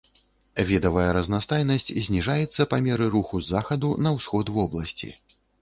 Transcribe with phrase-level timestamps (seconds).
[0.69, 5.13] Відавая разнастайнасць зніжаецца па меры руху з захаду на ўсход вобласці.